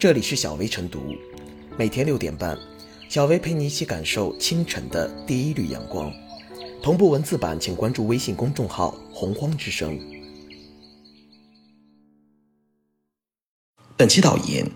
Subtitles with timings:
[0.00, 1.14] 这里是小薇晨读，
[1.76, 2.56] 每天六点半，
[3.10, 6.10] 小薇陪你一起感受清晨的第一缕阳光。
[6.82, 10.00] 同步文字版，请关注微信公众号“洪荒之声”。
[13.94, 14.66] 本期导言：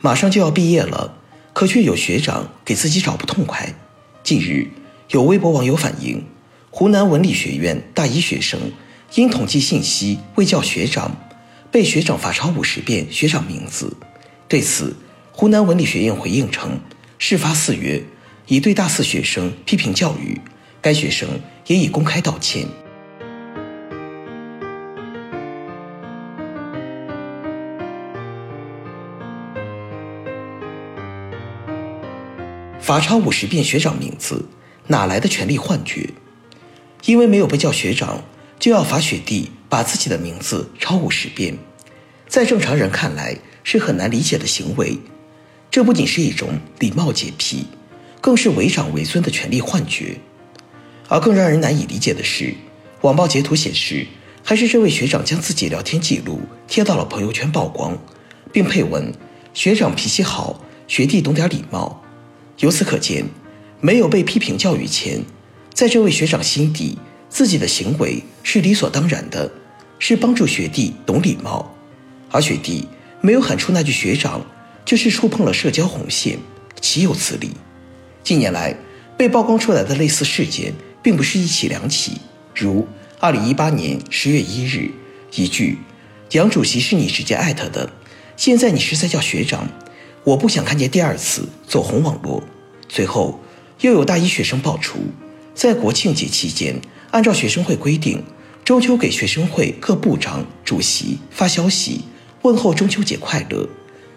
[0.00, 1.16] 马上就要毕业了，
[1.54, 3.74] 可却有学长给自己找不痛快。
[4.22, 4.68] 近日，
[5.12, 6.26] 有微博网友反映，
[6.70, 8.60] 湖南文理学院大一学生
[9.14, 11.16] 因统计信息未叫学长，
[11.72, 13.96] 被学长罚抄五十遍学长名字。
[14.48, 14.96] 对此，
[15.30, 16.80] 湖南文理学院回应称，
[17.18, 18.02] 事发四月
[18.46, 20.40] 已对大四学生批评教育，
[20.80, 21.28] 该学生
[21.66, 22.66] 也已公开道歉。
[32.80, 34.46] 罚抄五十遍学长名字，
[34.86, 36.08] 哪来的权力幻觉？
[37.04, 38.24] 因为没有被叫学长，
[38.58, 41.58] 就要罚学弟把自己的名字抄五十遍，
[42.26, 43.36] 在正常人看来。
[43.70, 44.96] 是很难理解的行为，
[45.70, 47.66] 这不仅是一种礼貌洁癖，
[48.18, 50.16] 更是为长为尊的权力幻觉。
[51.06, 52.54] 而更让人难以理解的是，
[53.02, 54.06] 网曝截图显示，
[54.42, 57.98] 还是这位学长将自己聊天记录贴到了朋友圈曝光，
[58.50, 59.12] 并配文
[59.52, 62.02] ：“学长脾气好，学弟懂点礼貌。”
[62.60, 63.26] 由此可见，
[63.82, 65.22] 没有被批评教育前，
[65.74, 66.96] 在这位学长心底，
[67.28, 69.52] 自己的行为是理所当然的，
[69.98, 71.74] 是帮助学弟懂礼貌，
[72.30, 72.88] 而学弟。
[73.20, 74.44] 没有喊出那句“学长”，
[74.84, 76.38] 就是触碰了社交红线，
[76.80, 77.50] 岂有此理？
[78.22, 78.76] 近年来
[79.16, 82.18] 被曝光出来的类似事件，并不是一起两起。
[82.54, 82.86] 如
[83.18, 84.90] 二零一八年十月一日，
[85.34, 85.78] 一句
[86.32, 87.90] “杨主席是你直接艾特的，
[88.36, 89.68] 现在你是在叫学长，
[90.24, 92.42] 我不想看见第二次”走红网络。
[92.88, 93.40] 随后
[93.80, 94.98] 又有大一学生爆出，
[95.54, 98.22] 在国庆节期间，按照学生会规定，
[98.64, 102.02] 中秋给学生会各部长、主席发消息。
[102.48, 103.68] 问候中秋节快乐，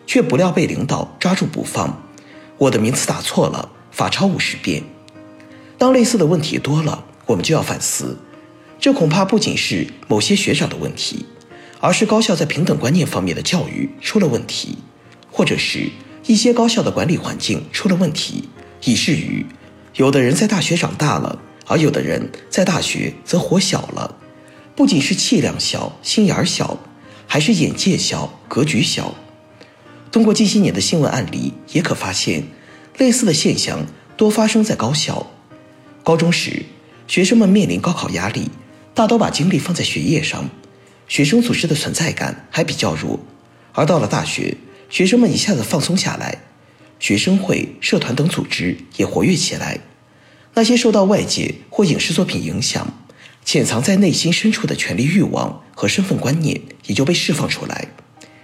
[0.08, 2.02] 却不料被领导抓住不放。
[2.58, 4.84] 我的名字打错了，罚抄五十遍。
[5.78, 8.18] 当类似的问题多了，我们就要反思，
[8.80, 11.26] 这恐怕不仅是某些学长的问题，
[11.82, 14.78] 而是高校在平等观念方面的教育出了问题，
[15.30, 15.90] 或者是
[16.26, 18.48] 一些高校的管理环境出了问题，
[18.86, 19.46] 以至于
[19.96, 21.38] 有的人在大学长大了，
[21.68, 24.16] 而有的人在大学则活小了。
[24.74, 26.80] 不仅是气量小，心眼儿小。
[27.34, 29.16] 还是眼界小、格局小。
[30.12, 32.44] 通过近些年的新闻案例，也可发现，
[32.98, 33.88] 类似的现象
[34.18, 35.32] 多发生在高校。
[36.04, 36.66] 高中时，
[37.08, 38.52] 学生们面临高考压力，
[38.94, 40.50] 大都把精力放在学业上，
[41.08, 43.18] 学生组织的存在感还比较弱。
[43.72, 44.58] 而到了大学，
[44.90, 46.40] 学生们一下子放松下来，
[47.00, 49.80] 学生会、社团等组织也活跃起来。
[50.56, 52.94] 那些受到外界或影视作品影响。
[53.52, 57.90] 潜藏在内心深处的权力欲望和身份观念也就被释放出来。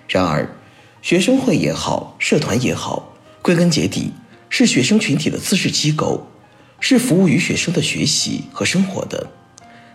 [0.09, 0.53] 然而，
[1.01, 4.11] 学生会也好，社团也好，归根结底
[4.49, 6.29] 是学生群体的自治机构，
[6.81, 9.31] 是服务于学生的学习和生活的。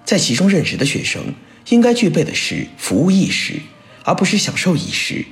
[0.03, 1.34] 在其中任职的学生
[1.69, 3.61] 应该具备的是服务意识，
[4.05, 5.27] 而不是享受意识。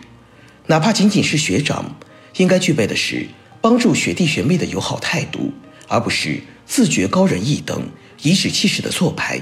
[0.66, 1.96] 哪怕仅仅是学长，
[2.36, 3.26] 应该具备的是
[3.62, 5.54] 帮助学弟学妹的友好态度，
[5.88, 7.88] 而不是自觉高人一等、
[8.20, 9.40] 颐指气使的做派。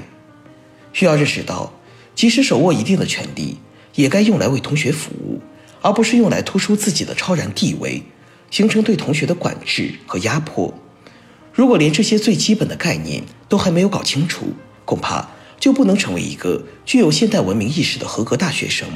[0.93, 1.73] 需要认识到，
[2.15, 3.57] 即使手握一定的权利，
[3.95, 5.41] 也该用来为同学服务，
[5.81, 8.03] 而不是用来突出自己的超然地位，
[8.51, 10.73] 形成对同学的管制和压迫。
[11.53, 14.53] 如果连这些最基本的概念都还没有搞清楚，
[14.85, 15.29] 恐怕
[15.59, 18.87] 就不能成为一个具有现代文明意识的合格大学生。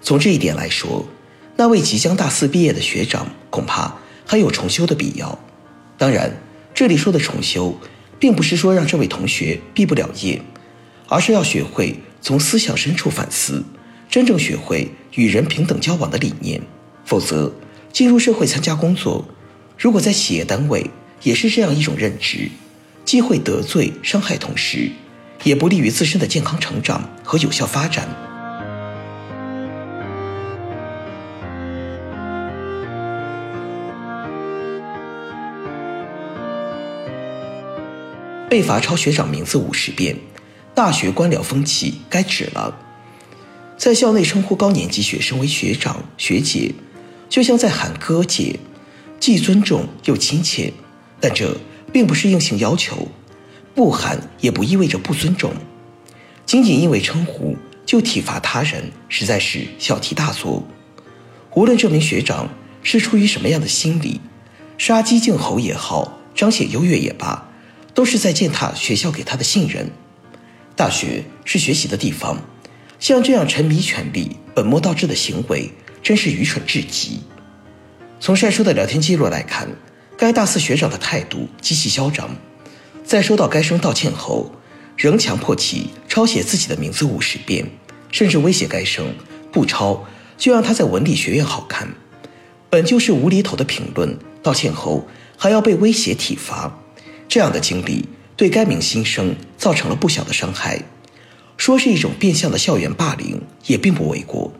[0.00, 1.06] 从这一点来说，
[1.56, 3.96] 那位即将大四毕业的学长，恐怕
[4.26, 5.38] 还有重修的必要。
[5.96, 6.36] 当然，
[6.74, 7.78] 这里说的重修，
[8.18, 10.42] 并不是说让这位同学毕不了业。
[11.12, 13.62] 而是要学会从思想深处反思，
[14.08, 16.62] 真正学会与人平等交往的理念。
[17.04, 17.52] 否则，
[17.92, 19.26] 进入社会参加工作，
[19.76, 20.90] 如果在企业单位
[21.22, 22.48] 也是这样一种认知，
[23.04, 24.90] 既会得罪伤害同事，
[25.44, 28.08] 也不利于自身的健康成长和有效发展。
[38.48, 40.16] 被罚抄学长名字五十遍。
[40.74, 42.74] 大学官僚风气该止了，
[43.76, 46.72] 在校内称呼高年级学生为学长学姐，
[47.28, 48.58] 就像在喊哥姐，
[49.20, 50.72] 既尊重又亲切。
[51.20, 51.56] 但这
[51.92, 53.06] 并不是硬性要求，
[53.74, 55.52] 不喊也不意味着不尊重。
[56.46, 60.66] 仅仅因为称呼就体罚他人，实在是小题大做。
[61.54, 62.48] 无论这名学长
[62.82, 64.20] 是出于什么样的心理，
[64.78, 67.46] 杀鸡儆猴也好，彰显优越也罢，
[67.92, 69.90] 都是在践踏学校给他的信任。
[70.74, 72.38] 大学是学习的地方，
[72.98, 75.70] 像这样沉迷权力、本末倒置的行为，
[76.02, 77.20] 真是愚蠢至极。
[78.18, 79.68] 从晒出的聊天记录来看，
[80.16, 82.30] 该大四学长的态度极其嚣张，
[83.04, 84.52] 在收到该生道歉后，
[84.96, 87.66] 仍强迫其抄写自己的名字五十遍，
[88.10, 89.14] 甚至威胁该生
[89.52, 90.04] 不抄
[90.38, 91.88] 就让他在文理学院好看。
[92.70, 96.80] 本就是无厘头的评论，道歉后还要被威胁体罚，
[97.28, 98.08] 这样的经历
[98.42, 100.82] 对该名新生造成了不小的伤害。
[101.56, 104.52] 说是一种变相的校园霸凌，也并不为过。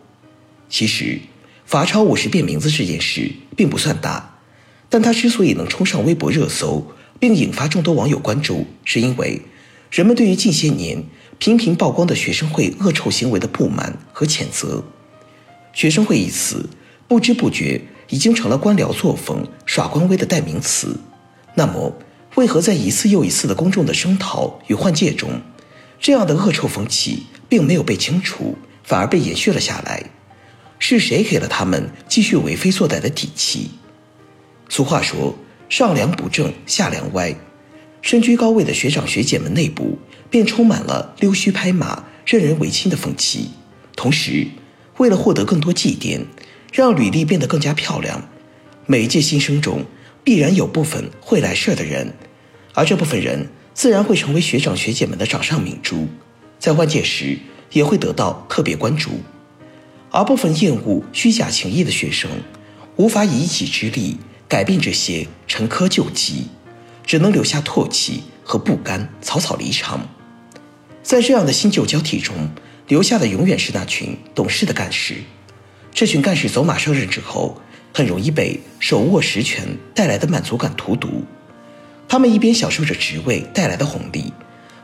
[0.69, 1.19] 其实。
[1.65, 4.39] 罚抄五十遍名字这件事并不算大，
[4.89, 9.43] 但他之所以能冲上微博热搜，并引发众多网友关注，是因为
[9.91, 11.03] 人们对于近些年
[11.39, 14.85] 频频曝光的学生会恶臭行为的不满和谴责。
[15.73, 16.69] 学生会一词
[17.09, 17.81] 不知不觉
[18.11, 21.01] 已经成了官僚作风、耍官威的代名词。
[21.55, 21.93] 那么，
[22.35, 25.43] 为何在一次又一次的公众的声讨与换届中，
[26.01, 30.03] 这样的恶臭风气并没有被清除，反而被延续了下来？
[30.79, 33.71] 是谁给了他们继续为非作歹的底气？
[34.69, 35.37] 俗话说
[35.69, 37.37] “上梁不正下梁歪”，
[38.01, 39.99] 身居高位的学长学姐们内部
[40.31, 43.51] 便充满了溜须拍马、任人唯亲的风气。
[43.95, 44.49] 同时，
[44.97, 46.27] 为了获得更多绩点，
[46.73, 48.27] 让履历变得更加漂亮，
[48.87, 49.85] 每一届新生中
[50.25, 52.13] 必然有部分会来事儿的人，
[52.75, 56.07] 而这部分人自然会成为学长学姐们的掌上明珠，
[56.59, 57.39] 在换届时
[57.73, 59.21] 也会得到特别关注。
[60.11, 62.31] 而部分厌恶虚假情谊的学生，
[62.97, 66.49] 无法以一己之力改变这些陈疴旧疾，
[67.05, 70.07] 只能留下唾弃和不甘，草草离场。
[71.03, 72.51] 在这样的新旧交替中，
[72.87, 75.17] 留下的永远是那群懂事的干事。
[75.93, 77.61] 这群干事走马上任之后，
[77.93, 81.25] 很容易被手握实权带来的满足感荼毒。
[82.09, 84.33] 他们一边享受着职位带来的红利，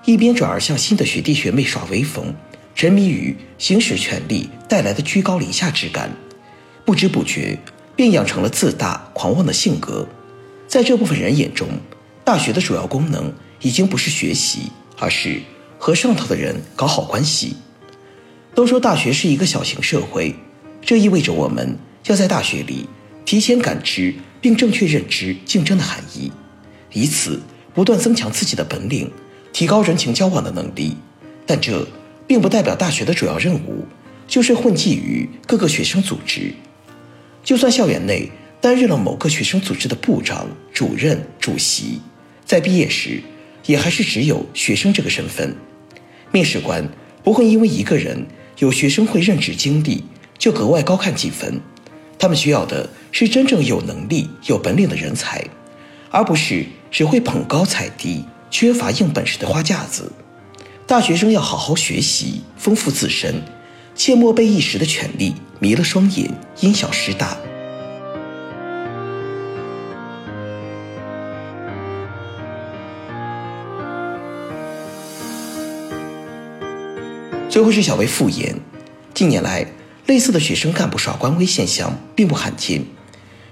[0.04, 2.34] 一边转而向新的学弟学妹耍威风。
[2.74, 6.10] 沉迷于行使权力带来的居高临下之感，
[6.84, 7.58] 不知不觉
[7.96, 10.06] 便养成了自大狂妄的性格。
[10.68, 11.66] 在这部分人眼中，
[12.24, 15.40] 大学的主要功能已经不是学习，而是
[15.76, 17.56] 和上头的人搞好关系。
[18.54, 20.36] 都说大学是一个小型社会，
[20.80, 21.76] 这意味着我们
[22.06, 22.88] 要在大学里
[23.28, 26.32] 提前感知并正确认知竞争的含义，
[26.94, 27.42] 以此
[27.74, 29.10] 不断增强自己的本领，
[29.52, 30.96] 提高人情交往的能力。
[31.44, 31.86] 但这。
[32.26, 33.86] 并不代表大学的主要任务
[34.26, 36.52] 就是混迹于各个学生组织。
[37.42, 38.30] 就算校园内
[38.60, 42.00] 担任了某个学生组织的部长、主任、主席，
[42.44, 43.22] 在毕业时
[43.64, 45.54] 也还是只有学生这个身份。
[46.30, 46.86] 面试官
[47.24, 48.26] 不会因为一个人
[48.58, 50.04] 有学生会任职经历
[50.36, 51.58] 就格外高看几分，
[52.18, 55.44] 他们需要的是真正有能力、有本领的人才，
[56.10, 60.10] 而不是只会捧高踩低、缺乏硬本事的花架子。
[60.84, 63.42] 大学生要好好学习，丰富自身，
[63.94, 66.28] 切莫被一时的权力迷了双眼，
[66.60, 67.36] 因小失大。
[77.48, 78.54] 最后是小薇复言，
[79.14, 79.66] 近年来
[80.08, 82.82] 类似的学生干部耍官威现象并不罕见，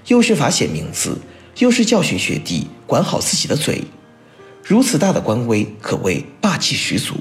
[0.06, 1.18] 又是罚写名字，
[1.58, 3.84] 又是教训学弟管好自己的嘴。
[4.64, 7.14] 如此大的官威，可谓霸气十足。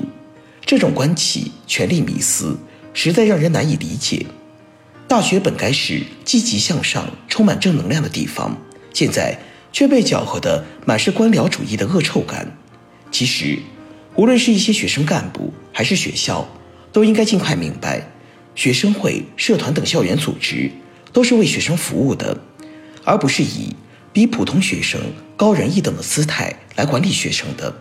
[0.65, 2.57] 这种官气、权力迷思，
[2.93, 4.25] 实在让人难以理解。
[5.05, 8.57] 大学本该是积极向上、充满正能量的地方，
[8.93, 9.37] 现在
[9.73, 12.57] 却被搅和的满是官僚主义的恶臭感。
[13.11, 13.59] 其实，
[14.15, 16.47] 无论是一些学生干部，还是学校，
[16.93, 18.09] 都应该尽快明白，
[18.55, 20.71] 学生会、社团等校园组织
[21.11, 22.37] 都是为学生服务的，
[23.03, 23.75] 而不是以
[24.11, 24.99] 比普通学生
[25.35, 27.75] 高人一等的姿态来管理学生的。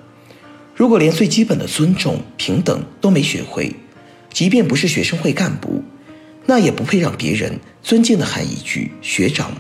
[0.75, 3.73] 如果连最基本的尊重、平等都没学会，
[4.33, 5.85] 即便不是学生会干部，
[6.47, 9.53] 那也不配让别人尊敬的喊一句学长。